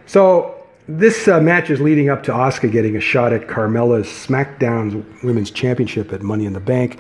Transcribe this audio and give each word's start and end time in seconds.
So, 0.07 0.57
this 0.89 1.29
uh, 1.29 1.41
match 1.41 1.71
is 1.71 1.81
leading 1.81 2.09
up 2.09 2.25
to 2.25 2.33
Asuka 2.33 2.73
getting 2.73 2.97
a 2.97 3.01
shot 3.01 3.33
at 3.33 3.47
Carmella's 3.47 4.09
SmackDown 4.09 5.05
Women's 5.23 5.53
Championship 5.53 6.13
at 6.13 6.21
Money 6.21 6.47
in 6.47 6.53
the 6.53 6.61
Bank. 6.61 6.99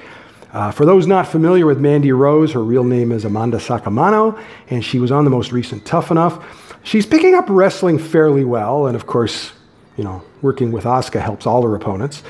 Uh, 0.53 0.71
for 0.71 0.85
those 0.85 1.09
not 1.09 1.27
familiar 1.27 1.67
with 1.67 1.81
Mandy 1.81 2.13
Rose, 2.13 2.53
her 2.53 2.63
real 2.63 2.85
name 2.85 3.11
is 3.11 3.25
Amanda 3.25 3.59
Saccomanno, 3.59 4.41
and 4.69 4.85
she 4.85 5.01
was 5.01 5.11
on 5.11 5.25
the 5.25 5.31
most 5.31 5.51
recent 5.51 5.85
Tough 5.85 6.13
Enough. 6.13 6.79
She's 6.85 7.05
picking 7.05 7.35
up 7.35 7.47
wrestling 7.49 7.99
fairly 7.99 8.45
well, 8.45 8.87
and 8.87 8.95
of 8.95 9.07
course, 9.07 9.53
you 10.01 10.05
know, 10.05 10.23
working 10.41 10.73
with 10.73 10.85
Asuka 10.85 11.21
helps 11.21 11.47
all 11.47 11.61
her 11.61 11.75
opponents. 11.75 12.23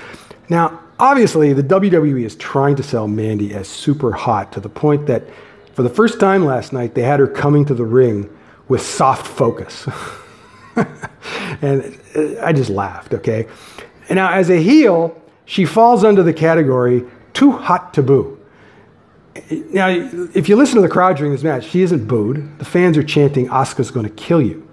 Now, 0.49 0.81
obviously, 0.99 1.53
the 1.53 1.63
WWE 1.63 2.25
is 2.25 2.35
trying 2.35 2.75
to 2.75 2.83
sell 2.83 3.07
Mandy 3.07 3.55
as 3.55 3.69
super 3.69 4.11
hot 4.11 4.51
to 4.55 4.61
the 4.61 4.69
point 4.69 5.07
that 5.07 5.23
for 5.75 5.85
the 5.85 5.89
first 5.89 6.19
time 6.19 6.45
last 6.45 6.73
night, 6.73 6.97
they 6.97 7.03
had 7.03 7.21
her 7.21 7.29
coming 7.29 7.65
to 7.67 7.75
the 7.75 7.85
ring 7.85 8.29
with 8.67 8.83
soft 8.83 9.25
focus. 9.25 9.87
and 11.63 11.97
uh, 12.17 12.45
I 12.45 12.53
just 12.53 12.71
laughed, 12.71 13.15
okay? 13.15 13.47
And 14.09 14.17
now, 14.17 14.33
as 14.33 14.51
a 14.51 14.61
heel, 14.61 15.17
she 15.45 15.65
falls 15.65 16.03
under 16.03 16.25
the 16.25 16.33
category 16.33 17.05
too 17.35 17.53
hot 17.53 17.95
to 17.95 18.03
boo. 18.03 18.37
Now, 19.49 19.91
if 20.35 20.49
you 20.49 20.57
listen 20.57 20.75
to 20.75 20.83
the 20.83 20.89
crowd 20.89 21.19
during 21.19 21.31
this 21.31 21.45
match, 21.45 21.69
she 21.69 21.83
isn't 21.83 22.09
booed. 22.09 22.59
The 22.59 22.65
fans 22.65 22.99
are 22.99 23.05
chanting, 23.05 23.47
Asuka's 23.47 23.93
going 23.93 24.07
to 24.07 24.13
kill 24.13 24.43
you. 24.43 24.69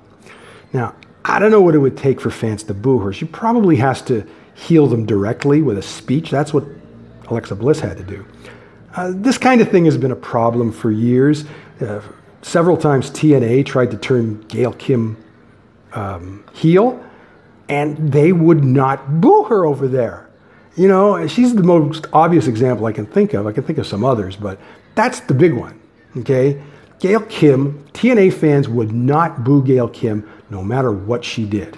Now, 0.74 0.96
I 1.28 1.40
don't 1.40 1.52
know 1.52 1.62
what 1.62 1.76
it 1.76 1.80
would 1.80 1.98
take 1.98 2.22
for 2.22 2.32
fans 2.32 2.64
to 2.64 2.74
boo 2.74 3.00
her. 3.00 3.12
She 3.12 3.26
probably 3.26 3.76
has 3.76 4.02
to 4.04 4.26
heel 4.56 4.88
them 4.88 5.06
directly 5.06 5.62
with 5.62 5.78
a 5.78 5.82
speech. 5.82 6.32
That's 6.32 6.54
what 6.54 6.64
Alexa 7.28 7.56
Bliss 7.56 7.82
had 7.82 7.98
to 7.98 8.04
do. 8.04 8.26
Uh, 8.96 9.12
this 9.14 9.38
kind 9.38 9.60
of 9.60 9.70
thing 9.70 9.86
has 9.86 9.98
been 9.98 10.12
a 10.12 10.16
problem 10.16 10.72
for 10.72 10.90
years. 10.90 11.44
Uh, 11.82 12.02
several 12.42 12.78
times 12.78 13.12
TNA 13.12 13.66
tried 13.66 13.92
to 13.92 13.98
turn 13.98 14.42
Gail 14.48 14.72
Kim 14.74 15.24
um, 15.94 16.46
heel, 16.54 17.04
and 17.68 18.12
they 18.12 18.32
would 18.32 18.64
not 18.64 19.20
boo 19.20 19.44
her 19.44 19.66
over 19.66 19.88
there. 19.88 20.30
You 20.78 20.88
know, 20.88 21.28
she's 21.28 21.54
the 21.54 21.64
most 21.64 22.06
obvious 22.14 22.48
example 22.48 22.86
I 22.86 22.94
can 22.94 23.06
think 23.06 23.34
of. 23.34 23.48
I 23.48 23.52
can 23.52 23.64
think 23.64 23.80
of 23.80 23.86
some 23.86 24.06
others, 24.06 24.36
but 24.38 24.60
that's 24.96 25.20
the 25.22 25.34
big 25.34 25.54
one. 25.54 25.80
Okay? 26.16 26.62
Gail 27.00 27.22
Kim, 27.22 27.84
TNA 27.94 28.34
fans 28.34 28.70
would 28.70 28.92
not 28.92 29.44
boo 29.44 29.64
Gail 29.64 29.90
Kim 29.90 30.28
no 30.50 30.64
matter 30.64 30.92
what 30.92 31.24
she 31.24 31.46
did. 31.46 31.78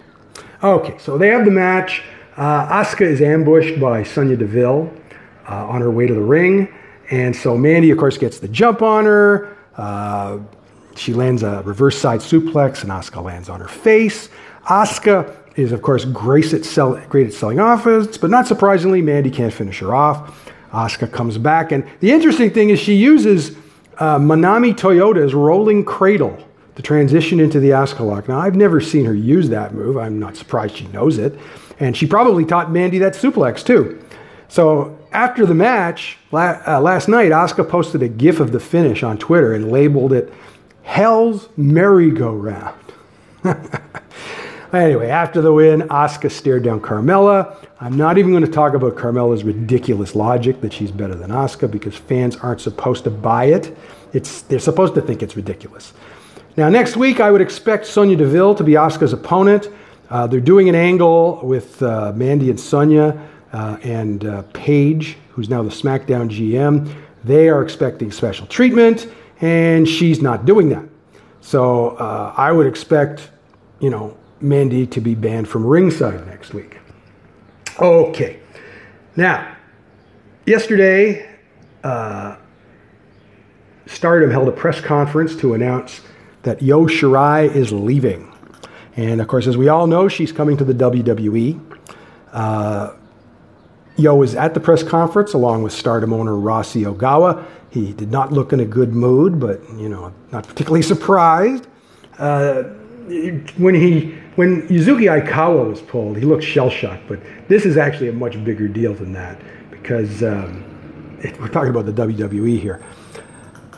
Okay, 0.63 0.97
so 0.99 1.17
they 1.17 1.27
have 1.27 1.45
the 1.45 1.51
match. 1.51 2.03
Uh, 2.35 2.83
Asuka 2.83 3.01
is 3.01 3.21
ambushed 3.21 3.79
by 3.79 4.03
Sonya 4.03 4.37
Deville 4.37 4.91
uh, 5.47 5.67
on 5.67 5.81
her 5.81 5.91
way 5.91 6.07
to 6.07 6.13
the 6.13 6.21
ring. 6.21 6.73
And 7.11 7.35
so 7.35 7.57
Mandy, 7.57 7.91
of 7.91 7.97
course, 7.97 8.17
gets 8.17 8.39
the 8.39 8.47
jump 8.47 8.81
on 8.81 9.05
her. 9.05 9.57
Uh, 9.75 10.39
she 10.95 11.13
lands 11.13 11.43
a 11.43 11.63
reverse 11.63 11.97
side 11.97 12.19
suplex, 12.19 12.83
and 12.83 12.91
Asuka 12.91 13.23
lands 13.23 13.49
on 13.49 13.59
her 13.59 13.67
face. 13.67 14.29
Asuka 14.65 15.35
is, 15.55 15.71
of 15.71 15.81
course, 15.81 16.05
great 16.05 16.53
at, 16.53 16.65
sell, 16.65 16.95
great 17.07 17.27
at 17.27 17.33
selling 17.33 17.59
offense, 17.59 18.17
but 18.17 18.29
not 18.29 18.47
surprisingly, 18.47 19.01
Mandy 19.01 19.31
can't 19.31 19.53
finish 19.53 19.79
her 19.79 19.95
off. 19.95 20.51
Asuka 20.71 21.11
comes 21.11 21.37
back, 21.37 21.71
and 21.71 21.87
the 21.99 22.11
interesting 22.11 22.51
thing 22.51 22.69
is 22.69 22.79
she 22.79 22.93
uses 22.93 23.55
uh, 23.97 24.19
Manami 24.19 24.73
Toyota's 24.73 25.33
rolling 25.33 25.83
cradle 25.83 26.37
to 26.79 26.83
transition 26.83 27.41
into 27.41 27.59
the 27.59 27.71
Asuka 27.71 28.07
lock. 28.07 28.29
Now, 28.29 28.39
I've 28.39 28.55
never 28.55 28.79
seen 28.79 29.03
her 29.03 29.13
use 29.13 29.49
that 29.49 29.73
move. 29.73 29.97
I'm 29.97 30.17
not 30.17 30.37
surprised 30.37 30.77
she 30.77 30.87
knows 30.87 31.17
it. 31.17 31.37
And 31.77 31.95
she 31.95 32.07
probably 32.07 32.45
taught 32.45 32.71
Mandy 32.71 32.99
that 32.99 33.15
suplex 33.15 33.65
too. 33.65 34.01
So 34.47 34.97
after 35.11 35.45
the 35.45 35.53
match, 35.53 36.17
uh, 36.31 36.79
last 36.79 37.09
night, 37.09 37.33
Asuka 37.33 37.67
posted 37.67 38.01
a 38.01 38.07
GIF 38.07 38.39
of 38.39 38.53
the 38.53 38.61
finish 38.61 39.03
on 39.03 39.17
Twitter 39.17 39.53
and 39.53 39.69
labeled 39.69 40.13
it 40.13 40.33
Hell's 40.83 41.49
Merry-Go-Round. 41.57 42.79
anyway, 44.71 45.09
after 45.09 45.41
the 45.41 45.51
win, 45.51 45.81
Asuka 45.81 46.31
stared 46.31 46.63
down 46.63 46.79
Carmella. 46.79 47.57
I'm 47.81 47.97
not 47.97 48.17
even 48.17 48.31
going 48.31 48.45
to 48.45 48.51
talk 48.51 48.73
about 48.73 48.95
Carmella's 48.95 49.43
ridiculous 49.43 50.15
logic 50.15 50.61
that 50.61 50.71
she's 50.71 50.91
better 50.91 51.15
than 51.15 51.29
Asuka 51.29 51.69
because 51.69 51.97
fans 51.97 52.37
aren't 52.37 52.61
supposed 52.61 53.03
to 53.03 53.09
buy 53.09 53.45
it. 53.47 53.75
It's, 54.13 54.43
they're 54.43 54.59
supposed 54.59 54.95
to 54.95 55.01
think 55.01 55.21
it's 55.21 55.35
ridiculous. 55.35 55.91
Now, 56.57 56.69
next 56.69 56.97
week, 56.97 57.19
I 57.19 57.31
would 57.31 57.41
expect 57.41 57.85
Sonya 57.85 58.17
Deville 58.17 58.55
to 58.55 58.63
be 58.63 58.73
Asuka's 58.73 59.13
opponent. 59.13 59.69
Uh, 60.09 60.27
they're 60.27 60.39
doing 60.39 60.67
an 60.67 60.75
angle 60.75 61.39
with 61.43 61.81
uh, 61.83 62.11
Mandy 62.15 62.49
and 62.49 62.59
Sonya 62.59 63.19
uh, 63.53 63.77
and 63.83 64.25
uh, 64.25 64.41
Paige, 64.53 65.17
who's 65.31 65.49
now 65.49 65.61
the 65.61 65.69
SmackDown 65.69 66.29
GM. 66.29 66.91
They 67.23 67.49
are 67.49 67.61
expecting 67.61 68.11
special 68.11 68.47
treatment, 68.47 69.07
and 69.41 69.87
she's 69.87 70.21
not 70.21 70.45
doing 70.45 70.69
that. 70.69 70.85
So 71.41 71.91
uh, 71.91 72.33
I 72.35 72.51
would 72.51 72.65
expect, 72.65 73.29
you 73.79 73.89
know, 73.89 74.17
Mandy 74.41 74.87
to 74.87 75.01
be 75.01 75.15
banned 75.15 75.47
from 75.47 75.65
ringside 75.65 76.25
next 76.27 76.53
week. 76.53 76.79
Okay. 77.79 78.39
Now, 79.15 79.55
yesterday, 80.45 81.29
uh, 81.83 82.37
Stardom 83.85 84.31
held 84.31 84.47
a 84.47 84.51
press 84.51 84.81
conference 84.81 85.35
to 85.37 85.53
announce 85.53 86.01
that 86.43 86.61
Io 86.61 86.85
Shirai 86.85 87.53
is 87.53 87.71
leaving. 87.71 88.33
And 88.95 89.21
of 89.21 89.27
course, 89.27 89.47
as 89.47 89.57
we 89.57 89.67
all 89.67 89.87
know, 89.87 90.07
she's 90.07 90.31
coming 90.31 90.57
to 90.57 90.63
the 90.63 90.73
WWE. 90.73 91.59
Uh, 92.31 92.93
Io 93.99 94.15
was 94.15 94.35
at 94.35 94.53
the 94.53 94.59
press 94.59 94.83
conference 94.83 95.33
along 95.33 95.63
with 95.63 95.73
Stardom 95.73 96.13
owner 96.13 96.33
Rossy 96.33 96.83
Ogawa. 96.83 97.45
He 97.69 97.93
did 97.93 98.11
not 98.11 98.31
look 98.31 98.53
in 98.53 98.59
a 98.59 98.65
good 98.65 98.93
mood, 98.93 99.39
but 99.39 99.61
you 99.77 99.89
know, 99.89 100.13
not 100.31 100.47
particularly 100.47 100.81
surprised. 100.95 101.67
Uh, 102.17 102.63
when 103.57 103.73
he 103.73 104.15
when 104.35 104.67
Yuzuki 104.67 105.09
Aikawa 105.09 105.69
was 105.69 105.81
pulled, 105.81 106.17
he 106.17 106.25
looked 106.25 106.43
shell 106.43 106.69
shocked. 106.69 107.03
But 107.07 107.19
this 107.47 107.65
is 107.65 107.77
actually 107.77 108.09
a 108.09 108.13
much 108.13 108.41
bigger 108.43 108.67
deal 108.67 108.93
than 108.93 109.13
that 109.13 109.39
because 109.71 110.23
um, 110.23 110.63
it, 111.21 111.39
we're 111.39 111.47
talking 111.47 111.69
about 111.69 111.85
the 111.85 111.93
WWE 111.93 112.59
here. 112.59 112.81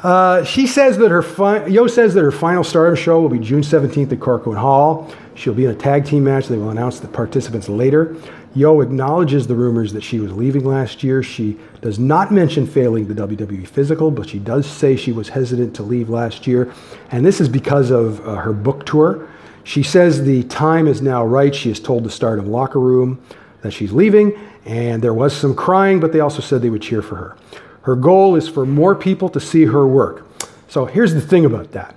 Uh, 0.03 0.43
she 0.43 0.65
says 0.65 0.97
that 0.97 1.11
her 1.11 1.21
fi- 1.21 1.65
Io 1.65 1.85
says 1.85 2.15
that 2.15 2.23
her 2.23 2.31
final 2.31 2.63
Stardom 2.63 2.95
show 2.95 3.21
will 3.21 3.29
be 3.29 3.37
June 3.37 3.61
17th 3.61 4.11
at 4.11 4.19
Korakuen 4.19 4.57
Hall. 4.57 5.13
She'll 5.35 5.53
be 5.53 5.65
in 5.65 5.71
a 5.71 5.75
tag 5.75 6.05
team 6.05 6.23
match. 6.23 6.47
They 6.47 6.57
will 6.57 6.71
announce 6.71 6.99
the 6.99 7.07
participants 7.07 7.69
later. 7.69 8.15
Io 8.57 8.81
acknowledges 8.81 9.45
the 9.47 9.55
rumors 9.55 9.93
that 9.93 10.01
she 10.01 10.19
was 10.19 10.33
leaving 10.33 10.65
last 10.65 11.03
year. 11.03 11.21
She 11.21 11.57
does 11.81 11.99
not 11.99 12.31
mention 12.31 12.65
failing 12.65 13.07
the 13.07 13.13
WWE 13.13 13.67
physical, 13.67 14.09
but 14.09 14.27
she 14.27 14.39
does 14.39 14.65
say 14.65 14.95
she 14.95 15.11
was 15.11 15.29
hesitant 15.29 15.75
to 15.75 15.83
leave 15.83 16.09
last 16.09 16.47
year. 16.47 16.73
And 17.11 17.23
this 17.23 17.39
is 17.39 17.47
because 17.47 17.91
of 17.91 18.27
uh, 18.27 18.35
her 18.37 18.53
book 18.53 18.85
tour. 18.85 19.29
She 19.63 19.83
says 19.83 20.23
the 20.23 20.43
time 20.43 20.87
is 20.87 21.01
now 21.01 21.23
right. 21.23 21.53
She 21.53 21.69
has 21.69 21.79
told 21.79 22.03
the 22.03 22.09
Stardom 22.09 22.47
locker 22.47 22.79
room 22.79 23.21
that 23.61 23.71
she's 23.71 23.91
leaving, 23.91 24.33
and 24.65 25.03
there 25.03 25.13
was 25.13 25.35
some 25.35 25.55
crying, 25.55 25.99
but 25.99 26.11
they 26.11 26.19
also 26.19 26.41
said 26.41 26.63
they 26.63 26.71
would 26.71 26.81
cheer 26.81 27.03
for 27.03 27.15
her. 27.15 27.37
Her 27.83 27.95
goal 27.95 28.35
is 28.35 28.47
for 28.47 28.65
more 28.65 28.95
people 28.95 29.29
to 29.29 29.39
see 29.39 29.65
her 29.65 29.87
work. 29.87 30.27
So 30.67 30.85
here's 30.85 31.13
the 31.13 31.21
thing 31.21 31.45
about 31.45 31.71
that 31.71 31.95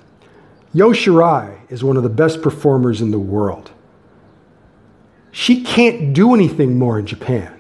Io 0.75 0.93
Shirai 0.93 1.59
is 1.69 1.85
one 1.85 1.97
of 1.97 2.03
the 2.03 2.09
best 2.09 2.43
performers 2.43 3.01
in 3.01 3.11
the 3.11 3.19
world. 3.19 3.71
She 5.31 5.63
can't 5.63 6.13
do 6.13 6.35
anything 6.35 6.79
more 6.79 6.99
in 6.99 7.07
Japan. 7.07 7.57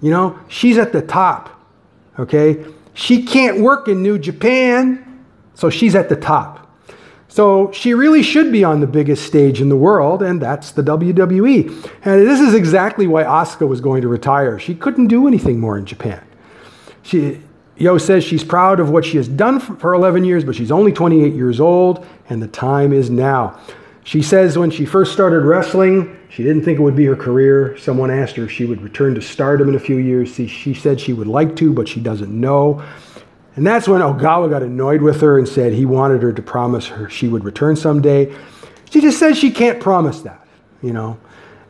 You 0.00 0.10
know, 0.10 0.38
she's 0.48 0.78
at 0.78 0.92
the 0.92 1.02
top. 1.02 1.50
Okay? 2.18 2.64
She 2.94 3.22
can't 3.22 3.60
work 3.60 3.88
in 3.88 4.02
New 4.02 4.18
Japan, 4.18 5.24
so 5.54 5.68
she's 5.68 5.94
at 5.94 6.08
the 6.08 6.16
top. 6.16 6.62
So 7.28 7.70
she 7.72 7.92
really 7.92 8.22
should 8.22 8.50
be 8.50 8.64
on 8.64 8.80
the 8.80 8.86
biggest 8.86 9.26
stage 9.26 9.60
in 9.60 9.68
the 9.68 9.76
world, 9.76 10.22
and 10.22 10.40
that's 10.40 10.70
the 10.70 10.82
WWE. 10.82 11.68
And 12.02 12.26
this 12.26 12.40
is 12.40 12.54
exactly 12.54 13.06
why 13.06 13.24
Asuka 13.24 13.68
was 13.68 13.82
going 13.82 14.00
to 14.02 14.08
retire. 14.08 14.58
She 14.58 14.74
couldn't 14.74 15.08
do 15.08 15.26
anything 15.26 15.60
more 15.60 15.76
in 15.76 15.84
Japan. 15.84 16.24
She, 17.02 17.42
Io 17.80 17.98
says 17.98 18.24
she's 18.24 18.44
proud 18.44 18.80
of 18.80 18.90
what 18.90 19.04
she 19.04 19.16
has 19.18 19.28
done 19.28 19.60
for 19.60 19.94
11 19.94 20.24
years, 20.24 20.44
but 20.44 20.54
she's 20.54 20.70
only 20.70 20.92
28 20.92 21.34
years 21.34 21.60
old, 21.60 22.06
and 22.28 22.42
the 22.42 22.48
time 22.48 22.92
is 22.92 23.10
now. 23.10 23.60
She 24.04 24.22
says 24.22 24.56
when 24.56 24.70
she 24.70 24.86
first 24.86 25.12
started 25.12 25.40
wrestling, 25.40 26.16
she 26.28 26.42
didn't 26.42 26.62
think 26.62 26.78
it 26.78 26.82
would 26.82 26.96
be 26.96 27.04
her 27.06 27.16
career. 27.16 27.76
Someone 27.76 28.10
asked 28.10 28.36
her 28.36 28.44
if 28.44 28.52
she 28.52 28.64
would 28.64 28.80
return 28.80 29.14
to 29.16 29.20
stardom 29.20 29.68
in 29.68 29.74
a 29.74 29.80
few 29.80 29.96
years. 29.96 30.34
She, 30.34 30.46
she 30.46 30.74
said 30.74 31.00
she 31.00 31.12
would 31.12 31.26
like 31.26 31.56
to, 31.56 31.72
but 31.72 31.88
she 31.88 32.00
doesn't 32.00 32.30
know. 32.30 32.82
And 33.56 33.66
that's 33.66 33.88
when 33.88 34.02
Ogawa 34.02 34.48
got 34.48 34.62
annoyed 34.62 35.02
with 35.02 35.20
her 35.22 35.38
and 35.38 35.48
said 35.48 35.72
he 35.72 35.86
wanted 35.86 36.22
her 36.22 36.32
to 36.32 36.42
promise 36.42 36.86
her 36.86 37.10
she 37.10 37.26
would 37.26 37.42
return 37.42 37.74
someday. 37.74 38.34
She 38.90 39.00
just 39.00 39.18
says 39.18 39.36
she 39.36 39.50
can't 39.50 39.80
promise 39.80 40.20
that, 40.20 40.46
you 40.82 40.92
know. 40.92 41.18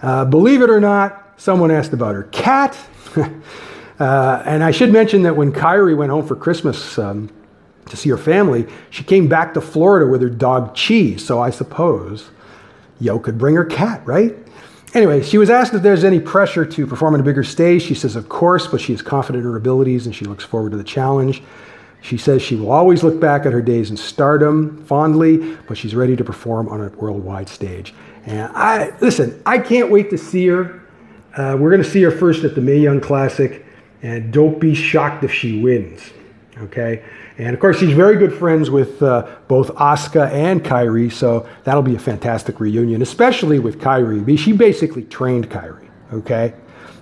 Uh, 0.03 0.25
believe 0.25 0.63
it 0.63 0.69
or 0.69 0.81
not, 0.81 1.41
someone 1.41 1.71
asked 1.71 1.93
about 1.93 2.15
her 2.15 2.25
cat. 2.25 2.77
uh, 3.99 4.43
and 4.45 4.63
I 4.63 4.71
should 4.71 4.93
mention 4.93 5.23
that 5.23 5.37
when 5.37 5.53
Kairi 5.53 5.97
went 5.97 6.11
home 6.11 6.27
for 6.27 6.37
Christmas 6.37 6.99
um, 6.99 7.31
to 7.89 7.97
see 7.97 8.11
her 8.11 8.19
family, 8.19 8.67
she 8.91 9.05
came 9.05 9.29
back 9.29 9.55
to 9.55 9.61
Florida 9.61 10.11
with 10.11 10.23
her 10.23 10.29
dog 10.29 10.75
Cheese. 10.75 11.25
So 11.25 11.41
I 11.41 11.51
suppose 11.51 12.31
Io 13.05 13.19
could 13.19 13.39
bring 13.39 13.55
her 13.55 13.65
cat, 13.65 14.07
right? 14.07 14.37
Anyway, 14.95 15.23
she 15.23 15.37
was 15.37 15.51
asked 15.51 15.75
if 15.75 15.83
there's 15.83 16.05
any 16.05 16.21
pressure 16.21 16.65
to 16.65 16.87
perform 16.87 17.15
on 17.15 17.21
a 17.21 17.23
bigger 17.23 17.45
stage. 17.45 17.83
She 17.83 17.95
says, 17.95 18.17
of 18.17 18.29
course, 18.29 18.67
but 18.67 18.81
she 18.81 18.93
is 18.93 19.03
confident 19.03 19.45
in 19.45 19.51
her 19.51 19.57
abilities 19.57 20.07
and 20.07 20.15
she 20.15 20.25
looks 20.25 20.45
forward 20.45 20.71
to 20.71 20.77
the 20.77 20.85
challenge. 20.85 21.43
She 22.03 22.17
says 22.17 22.41
she 22.41 22.55
will 22.55 22.71
always 22.71 23.03
look 23.03 23.19
back 23.21 23.47
at 23.47 23.53
her 23.53 23.61
days 23.61 23.91
in 23.91 23.97
stardom 23.97 24.85
fondly, 24.85 25.57
but 25.67 25.77
she's 25.77 25.95
ready 25.95 26.15
to 26.17 26.23
perform 26.23 26.69
on 26.69 26.81
a 26.81 26.89
worldwide 26.91 27.49
stage. 27.49 27.95
And 28.27 28.51
I 28.55 28.97
listen, 29.01 29.43
I 29.45 29.59
can't 29.59 29.91
wait 29.91 30.11
to 30.11 30.19
see 30.19 30.47
her. 30.47 30.83
Uh, 31.37 31.57
we're 31.59 31.71
going 31.71 31.83
to 31.83 31.89
see 31.89 32.03
her 32.03 32.11
first 32.11 32.45
at 32.45 32.55
the 32.55 32.61
Mae 32.61 32.79
Young 32.79 33.01
Classic, 33.01 33.66
and 34.07 34.33
don't 34.33 34.61
be 34.61 34.73
shocked 34.73 35.25
if 35.25 35.33
she 35.33 35.61
wins. 35.61 36.01
Okay? 36.59 37.03
And 37.39 37.53
of 37.53 37.61
course, 37.61 37.81
she's 37.81 37.93
very 37.93 38.17
good 38.17 38.33
friends 38.33 38.71
with 38.71 39.03
uh, 39.03 39.27
both 39.49 39.75
Asuka 39.75 40.31
and 40.31 40.63
Kairi, 40.63 41.13
so 41.13 41.47
that'll 41.65 41.83
be 41.83 41.97
a 41.97 41.99
fantastic 41.99 42.61
reunion, 42.61 43.03
especially 43.03 43.59
with 43.59 43.81
Kairi. 43.81 44.39
She 44.39 44.53
basically 44.53 45.03
trained 45.03 45.51
Kairi, 45.51 45.89
okay? 46.13 46.55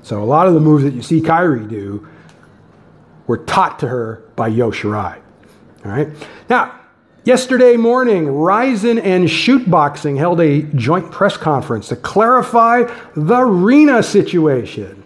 So 0.03 0.23
a 0.23 0.25
lot 0.25 0.49
of 0.49 0.55
the 0.55 0.61
moves 0.61 0.83
that 0.85 0.95
you 0.95 1.03
see 1.03 1.21
Kairi 1.21 1.69
do 1.69 2.09
were 3.27 3.39
taught 3.39 3.79
to 3.81 3.89
her 3.89 4.25
by 4.35 4.49
Io 4.49 4.71
Shirai. 4.71 5.21
All 5.85 5.93
right? 5.93 6.09
Now, 6.49 6.81
yesterday 7.25 7.77
morning, 7.77 8.35
Rizin 8.35 8.99
and 8.99 9.29
Shootboxing 9.29 10.17
held 10.17 10.41
a 10.41 10.63
joint 10.63 11.13
press 11.13 11.37
conference 11.37 11.89
to 11.89 11.97
clarify 11.97 12.91
the 13.15 13.45
Rena 13.45 14.03
situation. 14.03 15.04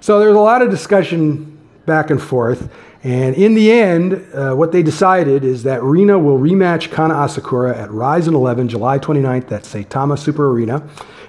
So 0.00 0.18
there's 0.18 0.34
a 0.34 0.40
lot 0.40 0.62
of 0.62 0.70
discussion 0.70 1.58
back 1.84 2.10
and 2.10 2.20
forth. 2.20 2.70
And 3.02 3.34
in 3.34 3.54
the 3.54 3.70
end, 3.70 4.26
uh, 4.34 4.54
what 4.54 4.72
they 4.72 4.82
decided 4.82 5.44
is 5.44 5.62
that 5.62 5.82
Rena 5.82 6.18
will 6.18 6.38
rematch 6.38 6.90
Kana 6.90 7.14
Asakura 7.14 7.76
at 7.76 7.90
Rizin 7.90 8.34
11, 8.34 8.68
July 8.68 8.98
29th 8.98 9.52
at 9.52 9.62
Saitama 9.62 10.18
Super 10.18 10.50
Arena. 10.50 10.86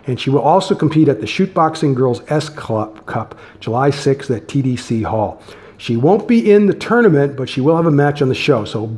And 0.08 0.20
she 0.20 0.30
will 0.30 0.42
also 0.42 0.74
compete 0.74 1.08
at 1.08 1.22
the 1.22 1.28
Shoot 1.28 1.54
Boxing 1.54 1.94
Girls 1.94 2.22
S 2.28 2.50
Club 2.50 3.06
Cup, 3.06 3.38
July 3.60 3.90
6th 3.90 4.36
at 4.36 4.48
TDC 4.48 5.04
Hall. 5.04 5.42
She 5.78 5.96
won't 5.96 6.28
be 6.28 6.52
in 6.52 6.66
the 6.66 6.74
tournament, 6.74 7.36
but 7.36 7.50
she 7.50 7.62
will 7.62 7.76
have 7.76 7.86
a 7.86 7.92
match 7.92 8.22
on 8.22 8.30
the 8.30 8.36
show. 8.36 8.66
So 8.66 8.98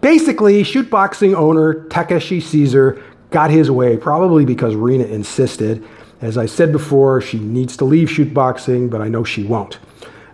basically, 0.00 0.62
Shoot 0.64 0.90
Boxing 0.90 1.34
owner 1.34 1.84
Takeshi 1.88 2.40
Caesar 2.40 3.02
got 3.30 3.50
his 3.50 3.70
way, 3.70 3.96
probably 3.96 4.44
because 4.44 4.74
Rena 4.74 5.04
insisted. 5.04 5.84
As 6.24 6.38
I 6.38 6.46
said 6.46 6.72
before, 6.72 7.20
she 7.20 7.38
needs 7.38 7.76
to 7.76 7.84
leave 7.84 8.10
Shoot 8.10 8.32
Boxing, 8.32 8.88
but 8.88 9.02
I 9.02 9.08
know 9.08 9.24
she 9.24 9.44
won't. 9.44 9.78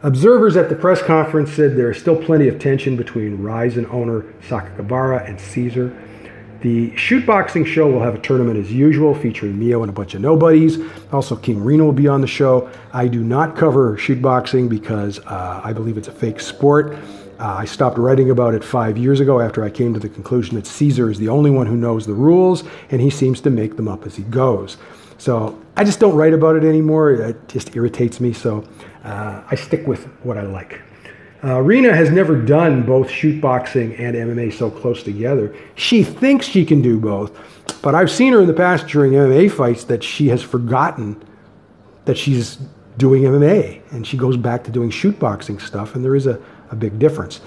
Observers 0.05 0.57
at 0.57 0.69
the 0.69 0.77
press 0.77 1.03
conference 1.03 1.53
said 1.53 1.77
there 1.77 1.91
is 1.91 1.99
still 1.99 2.15
plenty 2.15 2.47
of 2.47 2.61
tension 2.61 2.97
between 2.97 3.43
Rizin 3.43 3.87
owner 3.87 4.23
Sakakibara 4.49 5.29
and 5.29 5.41
Caesar. 5.41 5.93
The 6.61 6.95
shoot 6.97 7.27
boxing 7.27 7.65
show 7.65 7.91
will 7.91 8.03
have 8.03 8.15
a 8.15 8.21
tournament 8.21 8.57
as 8.57 8.73
usual, 8.73 9.17
featuring 9.17 9.59
Mio 9.59 9.83
and 9.83 9.91
a 9.91 9.93
bunch 9.93 10.15
of 10.15 10.21
nobodies. 10.21 10.79
Also, 11.11 11.35
King 11.35 11.65
Reno 11.65 11.87
will 11.87 11.93
be 11.93 12.07
on 12.07 12.21
the 12.21 12.27
show. 12.29 12.71
I 12.93 13.09
do 13.09 13.25
not 13.25 13.57
cover 13.57 13.99
shoot 13.99 14.23
boxing 14.23 14.69
because 14.69 15.19
uh, 15.27 15.61
I 15.65 15.73
believe 15.73 15.99
it's 15.99 16.07
a 16.07 16.13
fake 16.13 16.39
sport. 16.39 16.95
Uh, 17.41 17.57
I 17.59 17.65
stopped 17.65 17.99
writing 17.99 18.31
about 18.31 18.55
it 18.55 18.63
five 18.63 18.97
years 18.97 19.19
ago 19.19 19.41
after 19.41 19.65
I 19.65 19.71
came 19.71 19.93
to 19.95 20.01
the 20.01 20.09
conclusion 20.09 20.55
that 20.55 20.69
Caesar 20.69 21.11
is 21.11 21.19
the 21.19 21.29
only 21.29 21.51
one 21.51 21.67
who 21.67 21.77
knows 21.77 22.07
the 22.07 22.15
rules, 22.15 22.63
and 22.91 23.01
he 23.01 23.11
seems 23.11 23.41
to 23.41 23.51
make 23.51 23.75
them 23.77 23.89
up 23.89 24.07
as 24.07 24.15
he 24.15 24.23
goes. 24.23 24.77
So 25.20 25.61
I 25.76 25.84
just 25.84 26.00
don't 26.00 26.17
write 26.17 26.32
about 26.32 26.56
it 26.56 26.64
anymore. 26.64 27.12
It 27.12 27.46
just 27.46 27.76
irritates 27.76 28.20
me. 28.20 28.32
So 28.32 28.64
uh, 29.05 29.43
I 29.46 29.55
stick 29.55 29.87
with 29.87 30.06
what 30.25 30.38
I 30.38 30.43
like. 30.44 30.81
Uh, 31.44 31.61
Rena 31.61 31.94
has 31.94 32.11
never 32.11 32.40
done 32.40 32.84
both 32.84 33.11
shoot 33.11 33.38
boxing 33.38 33.94
and 33.96 34.17
MMA 34.17 34.50
so 34.50 34.70
close 34.70 35.02
together. 35.02 35.55
She 35.75 36.05
thinks 36.05 36.46
she 36.46 36.64
can 36.64 36.81
do 36.81 36.99
both, 36.99 37.38
but 37.82 37.94
I've 37.94 38.11
seen 38.11 38.32
her 38.32 38.40
in 38.40 38.46
the 38.46 38.55
past 38.55 38.87
during 38.87 39.12
MMA 39.12 39.52
fights 39.52 39.84
that 39.84 40.02
she 40.02 40.28
has 40.28 40.43
forgotten 40.43 41.22
that 42.06 42.17
she's 42.17 42.58
doing 42.96 43.25
MMA 43.25 43.82
and 43.93 44.06
she 44.06 44.17
goes 44.17 44.38
back 44.38 44.64
to 44.64 44.70
doing 44.70 44.88
shoot 44.88 45.19
boxing 45.19 45.58
stuff, 45.58 45.96
and 45.96 46.05
there 46.05 46.17
is 46.17 46.26
a, 46.26 46.40
a 46.70 46.76
big 46.76 46.99
difference. 46.99 47.43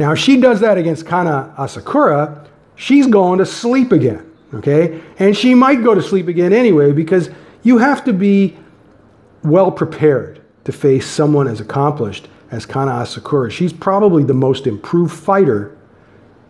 Now, 0.00 0.12
if 0.12 0.18
she 0.18 0.40
does 0.40 0.58
that 0.58 0.76
against 0.76 1.06
Kana 1.06 1.54
Asakura, 1.56 2.48
she's 2.74 3.06
going 3.06 3.38
to 3.38 3.46
sleep 3.46 3.92
again 3.92 4.31
okay? 4.54 5.00
And 5.18 5.36
she 5.36 5.54
might 5.54 5.82
go 5.82 5.94
to 5.94 6.02
sleep 6.02 6.28
again 6.28 6.52
anyway 6.52 6.92
because 6.92 7.30
you 7.62 7.78
have 7.78 8.04
to 8.04 8.12
be 8.12 8.56
well 9.42 9.70
prepared 9.70 10.40
to 10.64 10.72
face 10.72 11.06
someone 11.06 11.48
as 11.48 11.60
accomplished 11.60 12.28
as 12.50 12.66
Kana 12.66 12.92
Asakura. 12.92 13.50
She's 13.50 13.72
probably 13.72 14.22
the 14.22 14.34
most 14.34 14.66
improved 14.66 15.14
fighter 15.14 15.76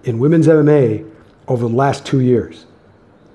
in 0.05 0.19
women's 0.19 0.47
MMA 0.47 1.09
over 1.49 1.69
the 1.69 1.75
last 1.75 2.05
two 2.05 2.21
years. 2.21 2.67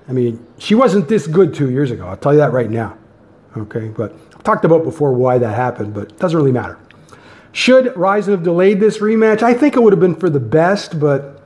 I 0.08 0.12
mean, 0.12 0.44
she 0.58 0.74
wasn't 0.74 1.08
this 1.08 1.26
good 1.26 1.54
two 1.54 1.70
years 1.70 1.90
ago. 1.90 2.06
I'll 2.06 2.16
tell 2.16 2.32
you 2.32 2.38
that 2.38 2.52
right 2.52 2.70
now. 2.70 2.96
Okay, 3.56 3.88
but 3.88 4.12
I've 4.34 4.42
talked 4.42 4.64
about 4.64 4.84
before 4.84 5.12
why 5.12 5.38
that 5.38 5.54
happened, 5.54 5.94
but 5.94 6.12
it 6.12 6.18
doesn't 6.18 6.36
really 6.36 6.52
matter. 6.52 6.78
Should 7.52 7.96
Rizin 7.96 8.34
have 8.34 8.42
delayed 8.42 8.78
this 8.78 8.98
rematch? 8.98 9.42
I 9.42 9.54
think 9.54 9.74
it 9.74 9.82
would 9.82 9.92
have 9.92 10.00
been 10.00 10.14
for 10.14 10.30
the 10.30 10.40
best, 10.40 11.00
but 11.00 11.37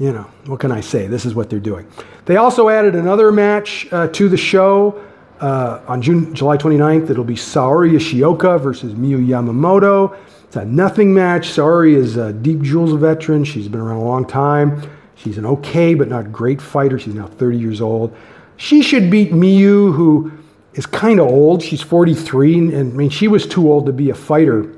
you 0.00 0.12
know, 0.12 0.26
what 0.46 0.58
can 0.60 0.72
I 0.72 0.80
say? 0.80 1.06
This 1.06 1.26
is 1.26 1.34
what 1.34 1.50
they're 1.50 1.60
doing. 1.60 1.86
They 2.24 2.38
also 2.38 2.70
added 2.70 2.94
another 2.94 3.30
match 3.30 3.86
uh, 3.92 4.08
to 4.08 4.30
the 4.30 4.36
show 4.36 5.04
uh, 5.40 5.82
on 5.86 6.00
June, 6.00 6.34
July 6.34 6.56
29th. 6.56 7.10
It'll 7.10 7.22
be 7.22 7.34
Saori 7.34 7.92
Yoshioka 7.92 8.58
versus 8.58 8.94
Miyu 8.94 9.24
Yamamoto. 9.24 10.16
It's 10.44 10.56
a 10.56 10.64
nothing 10.64 11.12
match. 11.12 11.48
Saori 11.48 11.94
is 11.94 12.16
a 12.16 12.32
Deep 12.32 12.62
Jewels 12.62 12.98
veteran. 12.98 13.44
She's 13.44 13.68
been 13.68 13.80
around 13.80 13.98
a 13.98 14.04
long 14.04 14.26
time. 14.26 14.82
She's 15.16 15.36
an 15.36 15.44
okay 15.44 15.92
but 15.92 16.08
not 16.08 16.32
great 16.32 16.62
fighter. 16.62 16.98
She's 16.98 17.14
now 17.14 17.26
30 17.26 17.58
years 17.58 17.82
old. 17.82 18.16
She 18.56 18.82
should 18.82 19.10
beat 19.10 19.32
Miyu, 19.32 19.94
who 19.94 20.32
is 20.74 20.86
kind 20.86 21.20
of 21.20 21.28
old. 21.28 21.62
She's 21.62 21.82
43, 21.82 22.58
and, 22.58 22.72
and, 22.72 22.92
I 22.94 22.96
mean, 22.96 23.10
she 23.10 23.28
was 23.28 23.46
too 23.46 23.70
old 23.70 23.84
to 23.86 23.92
be 23.92 24.08
a 24.08 24.14
fighter 24.14 24.74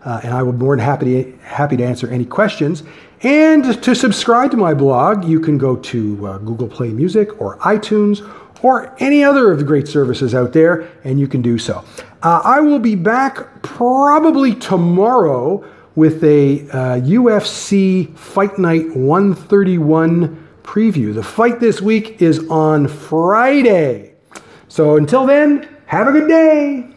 uh, 0.05 0.21
and 0.23 0.35
I 0.35 0.43
will 0.43 0.53
be 0.53 0.59
more 0.59 0.77
than 0.77 0.85
happy 0.85 1.25
to, 1.25 1.33
happy 1.39 1.79
to 1.79 1.85
answer 1.85 2.09
any 2.09 2.27
questions. 2.27 2.83
And 3.23 3.83
to 3.83 3.95
subscribe 3.95 4.51
to 4.51 4.59
my 4.59 4.75
blog, 4.75 5.25
you 5.25 5.41
can 5.41 5.57
go 5.57 5.77
to 5.77 6.27
uh, 6.27 6.37
Google 6.39 6.69
Play 6.69 6.91
Music 6.91 7.41
or 7.41 7.57
iTunes 7.59 8.21
or 8.63 8.95
any 8.99 9.25
other 9.25 9.51
of 9.51 9.59
the 9.59 9.65
great 9.65 9.89
services 9.89 10.35
out 10.35 10.53
there, 10.53 10.91
and 11.05 11.19
you 11.19 11.27
can 11.27 11.41
do 11.41 11.57
so. 11.57 11.83
Uh, 12.23 12.43
I 12.45 12.61
will 12.61 12.81
be 12.81 12.97
back 12.97 13.63
probably 13.63 14.55
tomorrow 14.55 15.65
with 16.01 16.25
a 16.25 16.63
uh, 16.71 16.99
UFC 17.03 18.17
Fight 18.17 18.59
Night 18.59 18.89
131 18.97 20.49
preview. 20.63 21.13
The 21.13 21.23
fight 21.23 21.61
this 21.61 21.83
week 21.83 22.23
is 22.23 22.49
on 22.49 22.89
Friday. 22.89 24.15
So 24.69 24.97
until 24.97 25.27
then, 25.27 25.69
have 25.85 26.09
a 26.09 26.13
good 26.13 26.27
day. 26.27 26.90